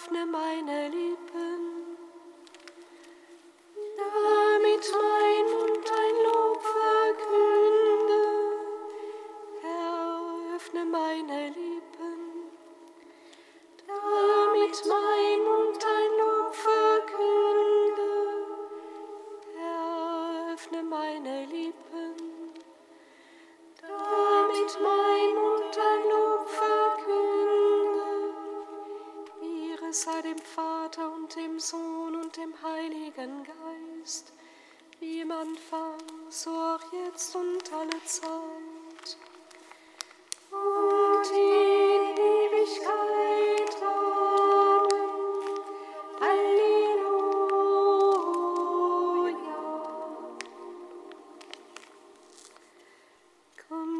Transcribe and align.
öffne 0.00 0.24
meine 0.26 0.49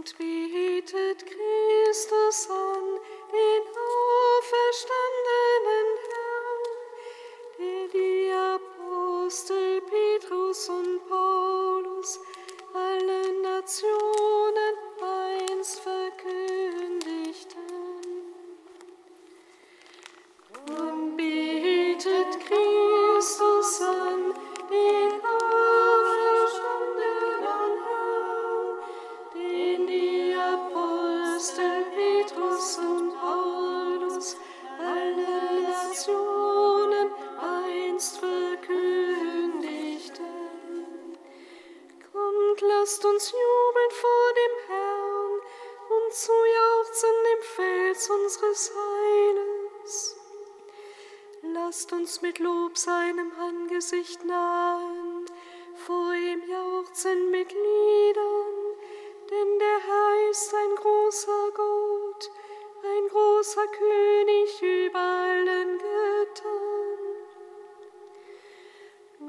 Kommt, 0.01 0.17
betet 0.17 1.27
Christus 1.27 1.50
Heiles. 49.91 50.17
Lasst 51.43 51.93
uns 51.93 52.23
mit 52.23 52.39
Lob 52.39 52.79
seinem 52.79 53.33
Angesicht 53.39 54.25
nahen, 54.25 55.27
vor 55.75 56.15
ihm 56.15 56.43
jauchzen 56.49 57.31
mit 57.31 57.51
Liedern, 57.51 58.77
denn 59.31 59.59
der 59.59 59.81
Herr 59.87 60.31
ist 60.31 60.55
ein 60.55 60.77
großer 60.77 61.51
Gott, 61.55 62.31
ein 62.85 63.09
großer 63.09 63.67
König 63.69 64.63
über 64.63 65.01
allen 65.01 65.79
Göttern. 65.79 66.99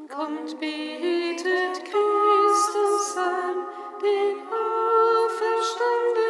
Kommt, 0.09 0.59
betet 0.59 1.85
Christus 1.85 3.17
an, 3.17 3.67
den 4.01 4.37
auferstandenen 4.51 6.20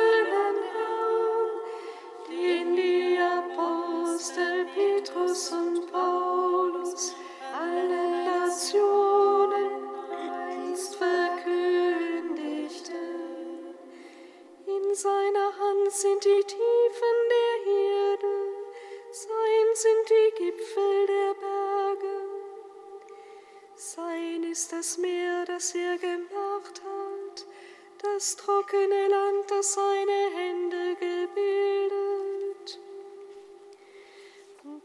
das 28.21 28.35
trockene 28.35 29.07
Land, 29.07 29.49
das 29.49 29.73
seine 29.73 30.29
Hände 30.35 30.95
gebildet. 30.95 32.00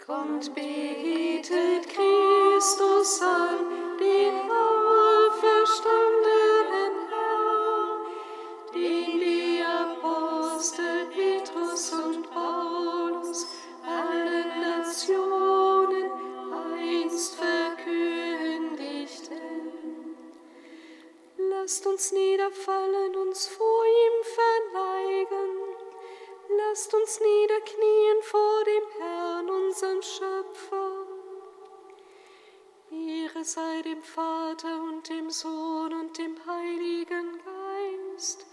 Kommt, 0.07 0.55
betet 0.55 1.89
Christus 1.89 3.21
an, 3.23 3.99
den 3.99 4.51
auferstandenen 4.53 7.09
Herrn, 7.11 8.07
den 8.73 9.19
die 9.19 9.65
Apostel 9.67 11.07
Petrus 11.13 11.93
und 11.93 12.31
Paulus 12.31 13.49
allen 13.85 14.61
Nationen 14.61 16.13
einst 16.53 17.35
verkündigten. 17.35 20.15
Lasst 21.37 21.85
uns 21.85 22.13
niederfallen, 22.13 23.17
uns 23.17 23.49
vor 23.49 23.85
ihm 23.85 24.23
verneigen. 24.23 25.66
Lasst 26.49 26.95
uns 26.95 27.21
niederknien 27.21 28.23
vor 28.23 28.65
dem 28.65 28.85
Herrn, 29.01 29.51
unserem 29.51 30.01
Schöpfer. 30.01 31.07
Ehre 32.91 33.45
sei 33.45 33.83
dem 33.83 34.03
Vater 34.03 34.81
und 34.83 35.09
dem 35.09 35.29
Sohn 35.29 35.93
und 35.93 36.17
dem 36.17 36.37
Heiligen 36.47 37.41
Geist, 37.45 38.47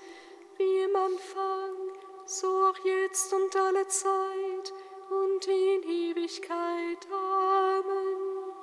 wie 0.58 0.80
im 0.82 0.96
Anfang, 0.96 1.76
so 2.26 2.48
auch 2.48 2.80
jetzt 2.84 3.32
und 3.32 3.56
alle 3.56 3.88
Zeit 3.88 4.74
und 5.12 5.48
in 5.48 5.84
Ewigkeit. 5.84 7.08
Amen. 7.12 8.54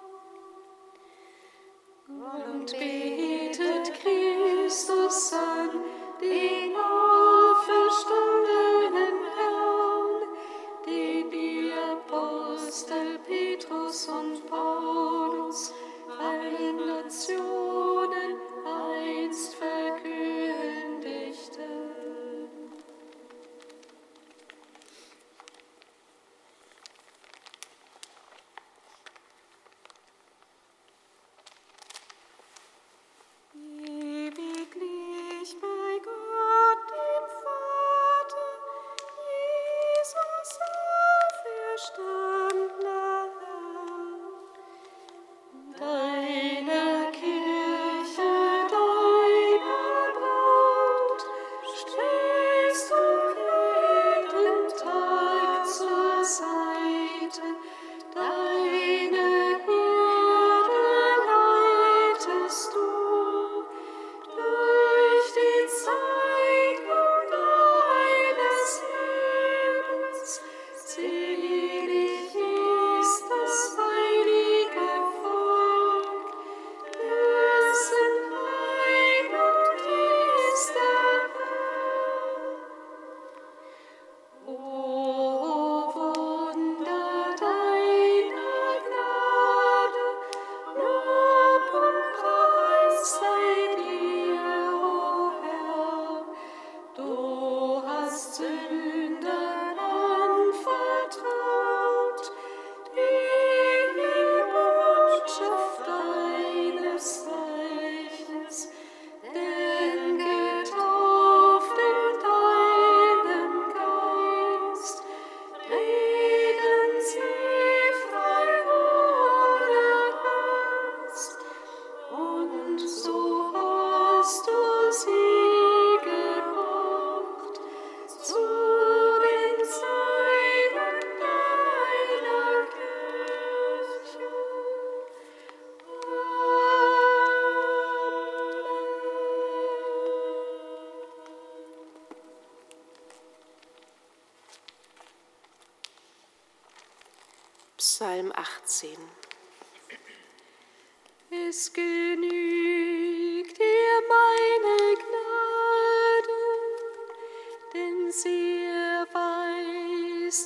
Und 2.08 2.72
betet 2.72 3.94
Christus 4.00 5.32
an, 5.32 5.84
den 6.20 6.74
auferstandenen 6.74 8.59
Petrus 13.90 14.08
und 14.08 14.46
Paulus 14.48 15.72
allen 16.20 16.76
Nationen 16.76 18.09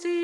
dir 0.02 0.23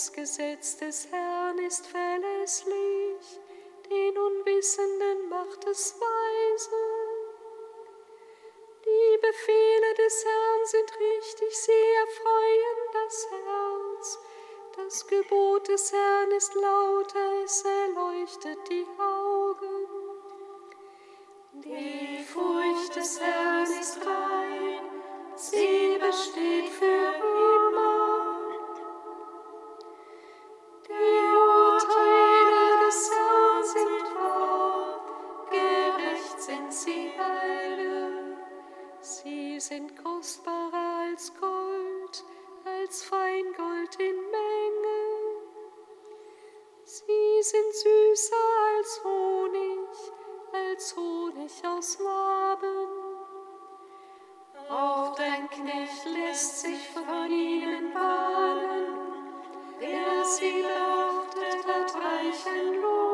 Das 0.00 0.12
Gesetz 0.12 0.78
des 0.78 1.08
Herrn 1.10 1.58
ist 1.58 1.86
verlässlich, 1.86 3.38
den 3.90 4.16
Unwissenden 4.16 5.28
macht 5.28 5.66
es 5.66 5.94
weise. 6.00 6.76
Die 8.82 9.18
Befehle 9.18 9.94
des 9.98 10.24
Herrn 10.24 10.64
sind 10.64 10.90
richtig, 11.00 11.54
sie 11.54 11.84
erfreuen 12.00 12.80
das 12.94 13.28
Herz. 13.30 14.18
Das 14.74 15.06
Gebot 15.06 15.68
des 15.68 15.92
Herrn 15.92 16.30
ist 16.30 16.54
lauter, 16.54 17.44
es 17.44 17.62
erleuchtet 17.62 18.58
die 18.70 18.86
Augen. 18.98 19.86
Die 21.62 22.24
Furcht 22.24 22.96
des 22.96 23.20
Herrn 23.20 23.70
ist 23.78 23.98
rein, 24.06 24.80
sie 25.36 25.98
besteht 25.98 26.70
für 26.70 26.86
immer. 26.86 27.59
Sie 39.02 39.58
sind 39.58 39.96
kostbarer 40.04 41.08
als 41.08 41.32
Gold, 41.40 42.24
als 42.66 43.02
Feingold 43.02 43.96
in 43.98 44.14
Menge. 44.14 45.00
Sie 46.84 47.42
sind 47.42 47.74
süßer 47.74 48.36
als 48.76 49.00
Honig, 49.02 49.88
als 50.52 50.96
Honig 50.96 51.52
aus 51.66 51.98
Laben. 51.98 52.88
Auch 54.68 55.14
dein 55.14 55.48
Knecht 55.48 56.04
lässt 56.04 56.60
sich 56.60 56.86
von 56.88 57.30
ihnen 57.30 57.94
warnen. 57.94 58.98
Wer 59.78 60.24
sie 60.26 60.62
beachtet, 60.62 61.66
hat 61.66 61.94
reichen 61.94 62.82
Lohn. 62.82 63.09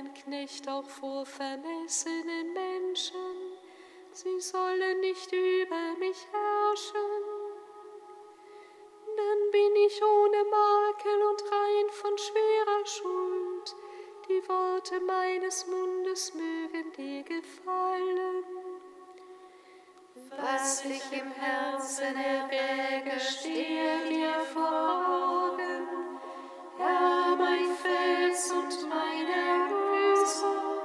Deinen 0.00 0.14
Knecht 0.14 0.68
auch 0.68 0.88
vor 0.88 1.26
vermessenen 1.26 2.52
Menschen, 2.52 3.58
sie 4.12 4.40
sollen 4.40 5.00
nicht 5.00 5.30
über 5.32 5.98
mich 5.98 6.26
herrschen. 6.32 7.22
Dann 9.16 9.50
bin 9.50 9.76
ich 9.86 10.02
ohne 10.02 10.44
Makel 10.44 11.22
und 11.22 11.42
rein 11.52 11.90
von 11.90 12.16
schwerer 12.16 12.86
Schuld. 12.86 13.76
Die 14.28 14.48
Worte 14.48 15.00
meines 15.00 15.66
Mundes 15.66 16.32
mögen 16.34 16.92
dir 16.92 17.22
gefallen. 17.24 18.44
Was 20.38 20.84
ich 20.84 21.12
im 21.12 21.32
Herzen 21.32 22.16
erwäge, 22.16 23.20
stehe 23.20 24.08
dir 24.08 24.40
vor 24.52 25.52
Augen. 25.52 26.09
Herr, 26.82 27.36
mein 27.36 27.76
Fels 27.76 28.50
und 28.52 28.88
mein 28.88 29.28
Erlöser. 29.28 30.79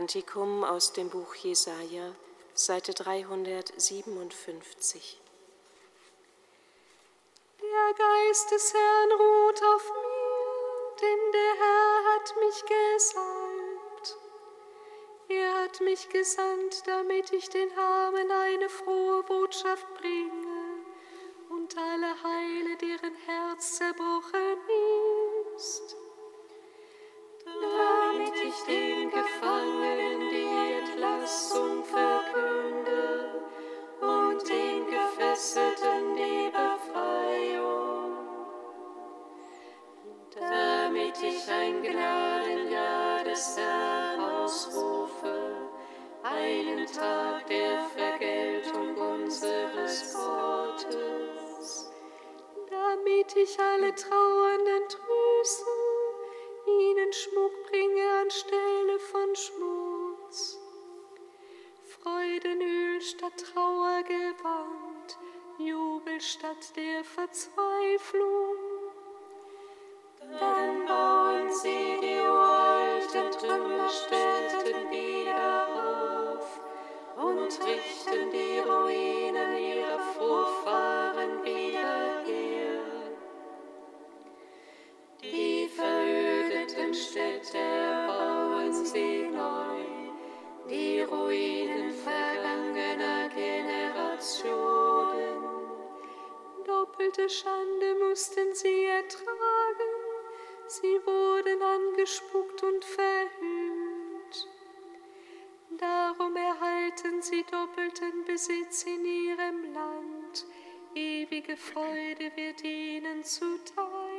Kantikum 0.00 0.64
aus 0.64 0.94
dem 0.94 1.10
Buch 1.10 1.34
Jesaja, 1.34 2.14
Seite 2.54 2.94
357. 2.94 5.20
Der 7.60 7.94
Geist 7.98 8.50
des 8.50 8.72
Herrn 8.72 9.12
ruht 9.12 9.62
auf 9.62 9.92
mir, 9.92 10.96
denn 11.02 11.32
der 11.34 11.52
Herr 11.52 12.14
hat 12.14 12.34
mich 12.40 12.64
gesalbt. 12.64 14.16
Er 15.28 15.64
hat 15.64 15.82
mich 15.82 16.08
gesandt, 16.08 16.82
damit 16.86 17.30
ich 17.34 17.50
den 17.50 17.70
Armen 17.76 18.30
eine 18.30 18.70
frohe 18.70 19.22
Botschaft 19.24 19.86
bringe 19.96 20.80
und 21.50 21.76
alle 21.76 22.22
heile, 22.22 22.74
deren 22.78 23.16
Herz 23.26 23.76
zerbrochen 23.76 24.56
ist 25.56 25.99
ich 28.50 28.64
den 28.64 29.10
Gefangenen 29.10 30.28
die 30.28 30.80
Entlassung 30.80 31.84
verkünde 31.84 33.44
und 34.00 34.48
den 34.48 34.86
Gefesselten 34.86 36.16
die 36.16 36.50
Befreiung, 36.50 38.16
damit 40.34 41.22
ich 41.22 41.48
ein 41.48 41.80
Gnadenjahr 41.82 43.22
des 43.22 43.56
Herrn 43.56 44.20
ausrufe, 44.20 45.70
einen 46.24 46.86
Tag 46.86 47.46
der 47.46 47.84
Vergeltung 47.94 48.96
unseres 48.96 50.12
Gottes, 50.12 51.92
damit 52.68 53.36
ich 53.36 53.60
alle 53.60 53.94
Trauernden 53.94 54.88
tröste 54.88 55.79
ihnen 57.10 57.12
Schmuck 57.12 57.70
bringe 57.70 58.20
anstelle 58.22 58.98
von 58.98 59.34
Schmutz. 59.34 60.58
Freudenöl 61.82 63.00
statt 63.00 63.32
Trauergewand, 63.52 65.18
Jubel 65.58 66.20
statt 66.20 66.76
der 66.76 67.02
Verzweiflung. 67.02 68.56
Dann 70.38 70.86
bauen 70.86 71.52
sie 71.52 71.98
die 72.00 72.20
uralten 72.20 73.30
Trümmerstätten 73.32 74.90
wieder 74.90 75.66
auf 76.38 76.60
und 77.16 77.66
richten 77.66 78.30
die 78.30 78.58
Ruinen 78.60 79.56
ihrer 79.58 79.98
Vorfahren 79.98 81.39
Städte 87.00 87.56
erbauen 87.56 88.84
sie 88.84 89.22
neu, 89.22 89.86
die 90.68 91.00
Ruinen 91.00 91.92
vergangener 91.92 93.30
Generationen. 93.30 95.42
Doppelte 96.66 97.26
Schande 97.30 97.94
mussten 97.94 98.54
sie 98.54 98.84
ertragen, 98.84 99.94
sie 100.66 101.00
wurden 101.06 101.62
angespuckt 101.62 102.62
und 102.64 102.84
verhöhnt. 102.84 104.48
Darum 105.78 106.36
erhalten 106.36 107.22
sie 107.22 107.46
doppelten 107.50 108.26
Besitz 108.26 108.82
in 108.82 109.06
ihrem 109.06 109.72
Land, 109.72 110.46
ewige 110.94 111.56
Freude 111.56 112.30
wird 112.36 112.62
ihnen 112.62 113.24
zuteil. 113.24 114.09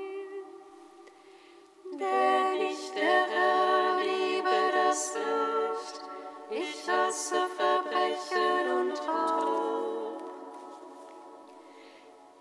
Denn 2.01 2.59
ich, 2.59 2.91
der 2.93 3.27
liebe 4.01 4.49
das 4.73 5.15
Recht, 5.15 6.01
ich 6.49 6.89
hasse 6.89 7.45
Verbrechen 7.55 8.71
und 8.79 9.07
Raub. 9.07 10.23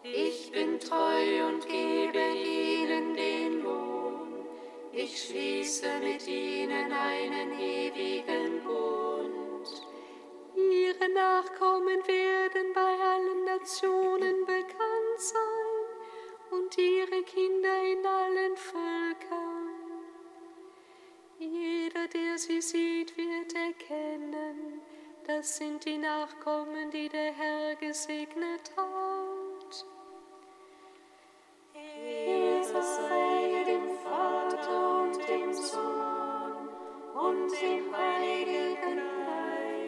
Ich 0.02 0.50
bin 0.50 0.80
treu 0.80 1.46
und 1.48 1.68
gebe 1.68 2.22
ihnen 2.32 3.14
den 3.14 3.62
Lohn. 3.62 4.46
Ich 4.92 5.24
schließe 5.24 5.90
mit 6.02 6.26
ihnen 6.26 6.90
einen 6.90 7.52
ewigen 7.60 8.64
Bund. 8.64 9.68
Ihre 10.56 11.08
Nachkommen 11.10 12.00
werden 12.08 12.72
bei 12.72 12.80
allen 12.80 13.44
Nationen 13.44 14.46
bekannt 14.46 15.18
sein 15.18 15.69
und 16.50 16.76
ihre 16.78 17.22
Kinder 17.22 17.82
in 17.82 18.06
allen 18.06 18.56
Völkern. 18.56 19.68
Jeder, 21.38 22.06
der 22.08 22.38
sie 22.38 22.60
sieht, 22.60 23.16
wird 23.16 23.54
erkennen, 23.54 24.80
das 25.26 25.56
sind 25.56 25.84
die 25.84 25.98
Nachkommen, 25.98 26.90
die 26.90 27.08
der 27.08 27.32
Herr 27.32 27.76
gesegnet 27.76 28.72
hat. 28.76 29.86
Ehre 31.74 32.82
sei 32.82 33.64
dem 33.64 33.96
Vater 33.98 35.02
und 35.02 35.28
dem 35.28 35.52
Sohn 35.52 36.68
und 37.14 37.50
dem 37.60 37.96
Heiligen 37.96 39.00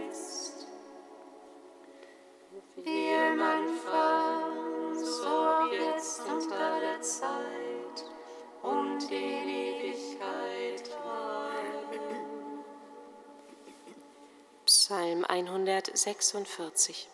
Geist. 0.09 0.67
Wie 2.77 3.11
so 3.77 3.91
auch 3.91 4.52
jetzt 6.27 6.53
und 6.53 7.01
Zeit 7.01 8.05
und 8.63 9.11
in 9.11 9.49
Ewigkeit. 9.49 10.91
Psalm 14.67 15.25
146. 15.25 17.09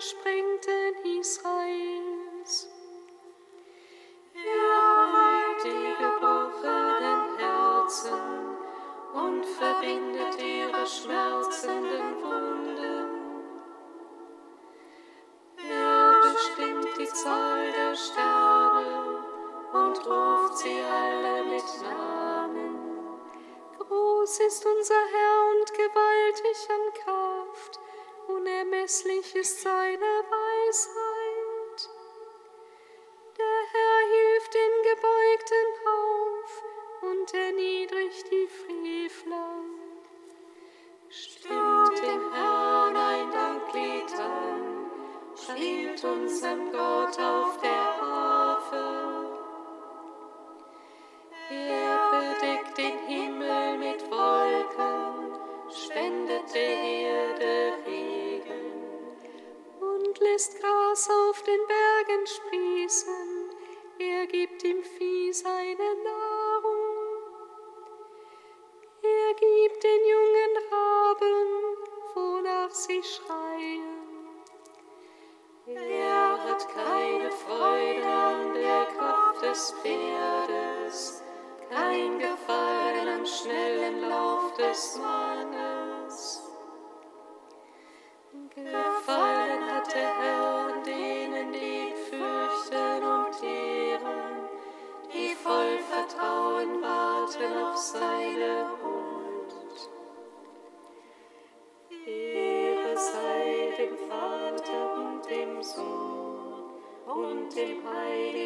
sammelt 0.00 0.66
die 1.04 1.22
Versprengten 1.22 1.53
des 84.58 84.98
Mannes. 84.98 86.42
Gefallen 88.54 89.70
hat 89.70 89.94
der 89.94 90.14
Herr 90.20 90.82
denen, 90.84 91.52
die 91.52 91.88
ihn 91.88 91.96
fürchten 92.08 93.02
und 93.02 93.42
ehren, 93.42 94.48
die 95.12 95.34
voll 95.34 95.78
Vertrauen 95.90 96.82
warten 96.82 97.64
auf 97.64 97.76
seine 97.76 98.66
Huld. 98.80 99.90
Ehre 102.06 102.96
sei 102.96 103.74
dem 103.76 103.96
Vater 104.08 104.94
und 104.94 105.28
dem 105.28 105.62
Sohn 105.62 106.70
und 107.06 107.56
dem 107.56 107.82
Heiligen 107.88 108.43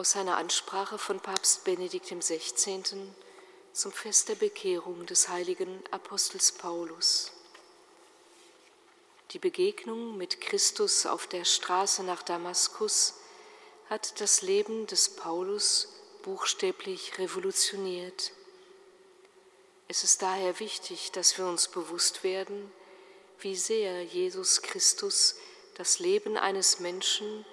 aus 0.00 0.12
seiner 0.12 0.38
Ansprache 0.38 0.96
von 0.96 1.20
Papst 1.20 1.64
Benedikt 1.64 2.06
XVI. 2.06 2.82
zum 3.74 3.92
Fest 3.92 4.30
der 4.30 4.34
Bekehrung 4.34 5.04
des 5.04 5.28
heiligen 5.28 5.84
Apostels 5.90 6.52
Paulus. 6.52 7.32
Die 9.32 9.38
Begegnung 9.38 10.16
mit 10.16 10.40
Christus 10.40 11.04
auf 11.04 11.26
der 11.26 11.44
Straße 11.44 12.02
nach 12.02 12.22
Damaskus 12.22 13.12
hat 13.90 14.22
das 14.22 14.40
Leben 14.40 14.86
des 14.86 15.16
Paulus 15.16 15.88
buchstäblich 16.22 17.18
revolutioniert. 17.18 18.32
Es 19.86 20.02
ist 20.02 20.22
daher 20.22 20.60
wichtig, 20.60 21.12
dass 21.12 21.36
wir 21.36 21.44
uns 21.44 21.68
bewusst 21.68 22.24
werden, 22.24 22.72
wie 23.40 23.54
sehr 23.54 24.02
Jesus 24.02 24.62
Christus 24.62 25.36
das 25.74 25.98
Leben 25.98 26.38
eines 26.38 26.80
Menschen 26.80 27.44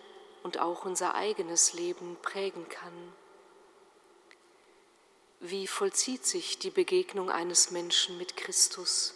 und 0.48 0.60
auch 0.60 0.86
unser 0.86 1.14
eigenes 1.14 1.74
Leben 1.74 2.16
prägen 2.22 2.70
kann. 2.70 3.14
Wie 5.42 5.68
vollzieht 5.68 6.26
sich 6.26 6.58
die 6.58 6.70
Begegnung 6.70 7.30
eines 7.30 7.70
Menschen 7.72 8.18
mit 8.18 8.38
Christus? 8.38 9.14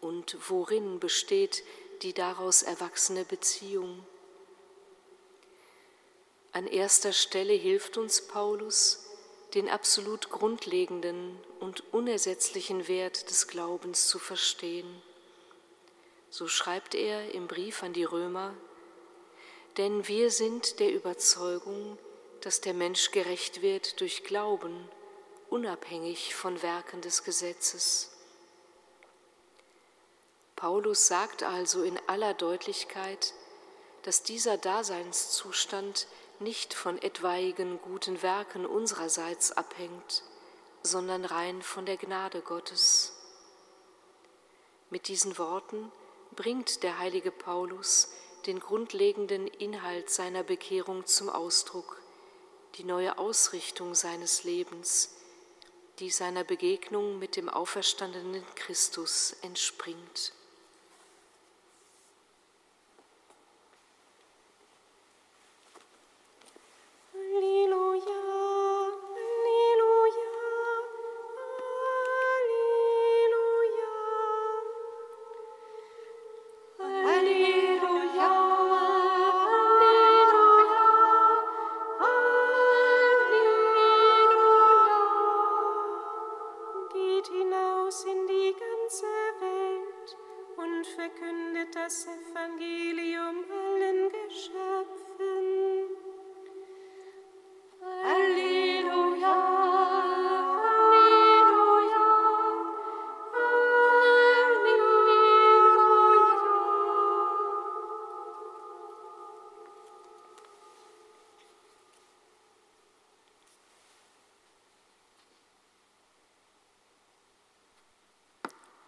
Und 0.00 0.38
worin 0.48 0.98
besteht 0.98 1.62
die 2.00 2.14
daraus 2.14 2.62
erwachsene 2.62 3.26
Beziehung? 3.26 4.02
An 6.52 6.66
erster 6.66 7.12
Stelle 7.12 7.52
hilft 7.52 7.98
uns 7.98 8.26
Paulus, 8.26 9.04
den 9.52 9.68
absolut 9.68 10.30
grundlegenden 10.30 11.38
und 11.60 11.92
unersetzlichen 11.92 12.88
Wert 12.88 13.28
des 13.28 13.46
Glaubens 13.46 14.08
zu 14.08 14.18
verstehen. 14.18 15.02
So 16.30 16.48
schreibt 16.48 16.94
er 16.94 17.34
im 17.34 17.46
Brief 17.46 17.82
an 17.82 17.92
die 17.92 18.04
Römer, 18.04 18.54
denn 19.78 20.08
wir 20.08 20.32
sind 20.32 20.80
der 20.80 20.92
Überzeugung, 20.92 21.98
dass 22.40 22.60
der 22.60 22.74
Mensch 22.74 23.12
gerecht 23.12 23.62
wird 23.62 24.00
durch 24.00 24.24
Glauben, 24.24 24.88
unabhängig 25.50 26.34
von 26.34 26.62
Werken 26.62 27.00
des 27.00 27.22
Gesetzes. 27.22 28.10
Paulus 30.56 31.06
sagt 31.06 31.44
also 31.44 31.84
in 31.84 31.98
aller 32.08 32.34
Deutlichkeit, 32.34 33.32
dass 34.02 34.24
dieser 34.24 34.58
Daseinszustand 34.58 36.08
nicht 36.40 36.74
von 36.74 37.00
etwaigen 37.00 37.80
guten 37.80 38.20
Werken 38.22 38.66
unsererseits 38.66 39.52
abhängt, 39.52 40.24
sondern 40.82 41.24
rein 41.24 41.62
von 41.62 41.86
der 41.86 41.96
Gnade 41.96 42.40
Gottes. 42.40 43.12
Mit 44.90 45.06
diesen 45.06 45.38
Worten 45.38 45.92
bringt 46.34 46.82
der 46.82 46.98
heilige 46.98 47.30
Paulus 47.30 48.08
den 48.48 48.60
grundlegenden 48.60 49.46
Inhalt 49.46 50.08
seiner 50.08 50.42
Bekehrung 50.42 51.04
zum 51.04 51.28
Ausdruck, 51.28 52.00
die 52.76 52.84
neue 52.84 53.18
Ausrichtung 53.18 53.94
seines 53.94 54.42
Lebens, 54.42 55.14
die 55.98 56.08
seiner 56.08 56.44
Begegnung 56.44 57.18
mit 57.18 57.36
dem 57.36 57.50
auferstandenen 57.50 58.42
Christus 58.54 59.36
entspringt. 59.42 60.32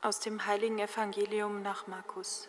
Aus 0.03 0.19
dem 0.19 0.47
heiligen 0.47 0.79
Evangelium 0.79 1.61
nach 1.61 1.87
Markus. 1.87 2.49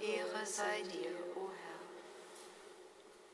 Ehre 0.00 0.44
sei 0.44 0.82
dir, 0.82 1.12
o 1.36 1.48
Herr. 1.48 1.78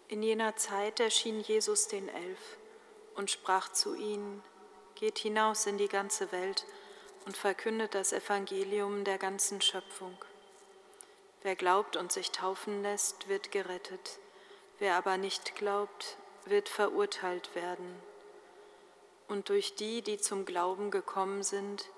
In 0.08 0.22
jener 0.22 0.54
Zeit 0.56 1.00
erschien 1.00 1.40
Jesus 1.40 1.88
den 1.88 2.10
Elf 2.10 2.58
und 3.14 3.30
sprach 3.30 3.72
zu 3.72 3.94
ihnen, 3.94 4.42
Geht 4.96 5.16
hinaus 5.16 5.64
in 5.64 5.78
die 5.78 5.88
ganze 5.88 6.30
Welt 6.30 6.66
und 7.24 7.38
verkündet 7.38 7.94
das 7.94 8.12
Evangelium 8.12 9.04
der 9.04 9.16
ganzen 9.16 9.62
Schöpfung. 9.62 10.22
Wer 11.42 11.56
glaubt 11.56 11.96
und 11.96 12.12
sich 12.12 12.32
taufen 12.32 12.82
lässt, 12.82 13.28
wird 13.28 13.50
gerettet. 13.50 14.18
Wer 14.78 14.96
aber 14.96 15.16
nicht 15.16 15.56
glaubt, 15.56 16.18
wird 16.44 16.68
verurteilt 16.68 17.54
werden. 17.54 17.94
Und 19.26 19.48
durch 19.48 19.74
die, 19.74 20.02
die 20.02 20.18
zum 20.18 20.44
Glauben 20.44 20.90
gekommen 20.90 21.42
sind, 21.42 21.88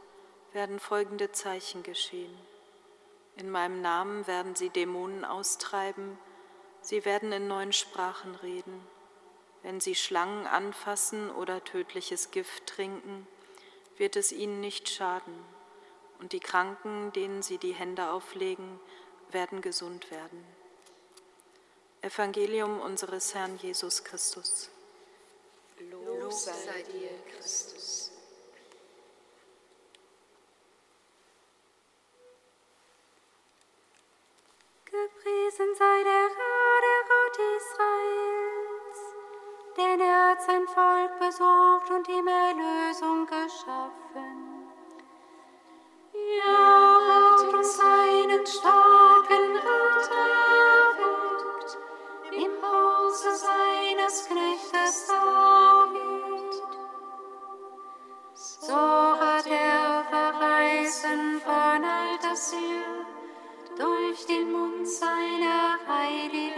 werden 0.52 0.80
folgende 0.80 1.32
Zeichen 1.32 1.82
geschehen. 1.82 2.34
In 3.36 3.50
meinem 3.50 3.80
Namen 3.80 4.26
werden 4.26 4.54
sie 4.54 4.70
Dämonen 4.70 5.24
austreiben, 5.24 6.18
sie 6.82 7.04
werden 7.04 7.32
in 7.32 7.48
neuen 7.48 7.72
Sprachen 7.72 8.34
reden. 8.36 8.86
Wenn 9.62 9.80
sie 9.80 9.94
Schlangen 9.94 10.46
anfassen 10.46 11.30
oder 11.30 11.64
tödliches 11.64 12.30
Gift 12.30 12.66
trinken, 12.66 13.26
wird 13.96 14.16
es 14.16 14.32
ihnen 14.32 14.60
nicht 14.60 14.88
schaden, 14.88 15.34
und 16.18 16.32
die 16.32 16.40
Kranken, 16.40 17.12
denen 17.12 17.42
sie 17.42 17.58
die 17.58 17.72
Hände 17.72 18.10
auflegen, 18.10 18.80
werden 19.30 19.62
gesund 19.62 20.10
werden. 20.10 20.44
Evangelium 22.02 22.80
unseres 22.80 23.34
Herrn 23.34 23.56
Jesus 23.58 24.02
Christus. 24.02 24.68
Lob 25.90 26.32
sei 26.32 26.82
dir, 26.82 27.10
Christus. 27.32 27.81
Gepriesen 35.52 35.74
sei 35.74 36.02
der 36.04 36.28
Herr, 36.36 36.80
der 36.86 37.02
Gott 37.12 37.36
Israels, 37.56 39.00
denn 39.76 40.00
er 40.00 40.30
hat 40.30 40.42
sein 40.42 40.66
Volk 40.66 41.18
besucht 41.18 41.90
und 41.90 42.08
ihm 42.08 42.26
Erlösung 42.26 43.26
geschaffen. 43.26 44.70
Er 46.14 46.96
hat 47.08 47.54
uns 47.54 47.76
seinen 47.76 48.46
starken 48.46 49.56
Retter 49.56 50.26
erweckt, 50.96 51.78
im 52.32 52.52
Hause 52.62 53.34
seines 53.34 54.26
Knechtes 54.26 55.08
David. 55.08 56.62
So 58.34 58.74
hat 58.74 59.46
er 59.46 60.04
verheißen 60.08 61.40
von 61.42 61.84
alters 61.84 62.52
her, 62.52 62.91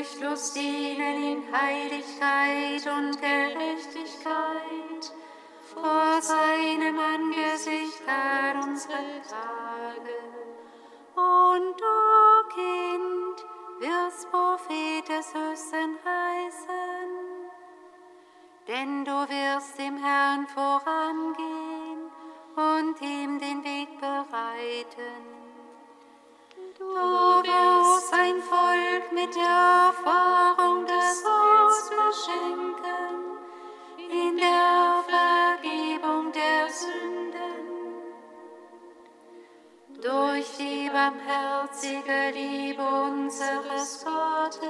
furchtlos 0.00 0.52
dienen 0.52 1.22
in 1.22 1.42
Heiligkeit 1.52 2.86
und 2.86 3.20
Gerechtigkeit. 3.20 5.12
Vor 5.72 6.20
seinem 6.20 6.98
Angesicht 6.98 8.02
all 8.06 8.68
unsere 8.68 9.22
Tage. 9.28 10.16
Und 11.14 11.80
du, 11.80 12.48
Kind, 12.54 13.46
wirst 13.78 14.30
Prophet 14.30 15.08
des 15.08 15.32
Höchsten 15.34 15.96
heißen, 16.04 17.19
denn 18.68 19.04
du 19.04 19.12
wirst 19.12 19.78
dem 19.78 19.96
Herrn 19.96 20.46
vorangehen 20.46 22.10
und 22.56 23.00
ihm 23.00 23.38
den 23.38 23.64
Weg 23.64 23.88
bereiten. 24.00 25.40
Du 26.78 26.86
wirst 26.86 28.12
ein 28.14 28.40
Volk 28.42 29.12
mit 29.12 29.34
der 29.34 29.92
Erfahrung 29.92 30.86
des 30.86 31.24
Heils 31.24 31.90
beschenken, 31.90 33.38
in 33.98 34.36
der 34.36 35.04
Vergebung 35.06 36.32
der 36.32 36.68
Sünden. 36.70 37.20
Durch 40.02 40.56
die 40.56 40.88
barmherzige 40.90 42.30
Liebe 42.32 42.82
unseres 42.82 44.04
Gottes 44.04 44.69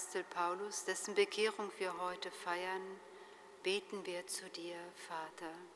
Apostel 0.00 0.24
Paulus, 0.30 0.84
dessen 0.86 1.14
Bekehrung 1.14 1.70
wir 1.76 1.92
heute 2.00 2.30
feiern, 2.30 2.80
beten 3.62 4.06
wir 4.06 4.26
zu 4.26 4.48
dir, 4.48 4.78
Vater. 5.06 5.20
Vater 5.44 5.69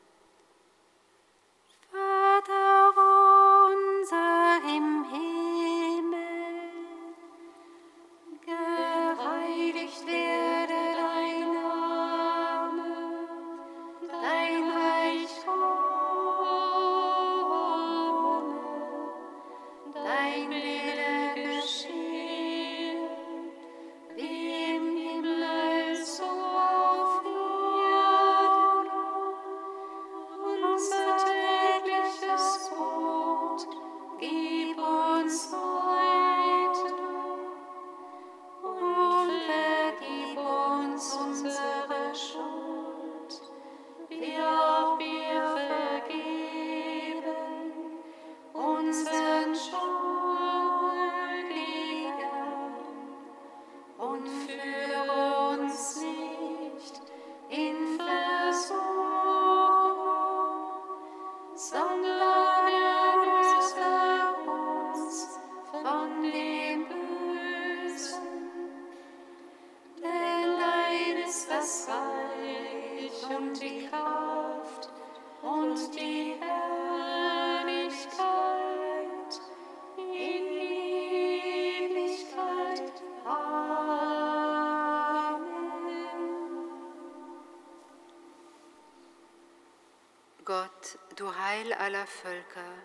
Gott, 90.45 90.99
du 91.17 91.25
Heil 91.25 91.73
aller 91.73 92.05
Völker, 92.05 92.77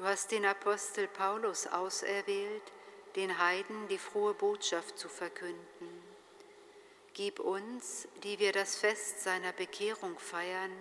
du 0.00 0.06
hast 0.06 0.30
den 0.30 0.46
Apostel 0.46 1.08
Paulus 1.08 1.66
auserwählt, 1.66 2.62
den 3.16 3.38
Heiden 3.38 3.86
die 3.88 3.98
frohe 3.98 4.32
Botschaft 4.32 4.98
zu 4.98 5.10
verkünden. 5.10 6.02
Gib 7.12 7.38
uns, 7.38 8.08
die 8.22 8.38
wir 8.38 8.52
das 8.52 8.76
Fest 8.76 9.22
seiner 9.22 9.52
Bekehrung 9.52 10.18
feiern, 10.18 10.72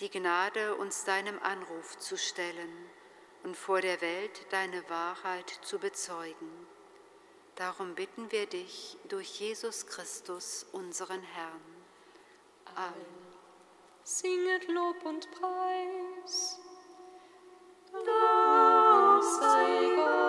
die 0.00 0.08
Gnade, 0.08 0.74
uns 0.76 1.04
deinem 1.04 1.38
Anruf 1.40 1.98
zu 1.98 2.16
stellen 2.16 2.72
und 3.42 3.58
vor 3.58 3.82
der 3.82 4.00
Welt 4.00 4.46
deine 4.48 4.88
Wahrheit 4.88 5.50
zu 5.60 5.78
bezeugen. 5.78 6.66
Darum 7.56 7.94
bitten 7.94 8.32
wir 8.32 8.46
dich 8.46 8.96
durch 9.08 9.38
Jesus 9.38 9.86
Christus, 9.86 10.64
unseren 10.72 11.20
Herrn. 11.20 11.60
Amen. 12.74 13.26
Singet 14.02 14.66
Lob 14.68 15.04
und 15.04 15.30
Preis. 15.32 16.58
Dank 18.04 19.22
sei 19.22 19.96
Gott. 19.96 20.25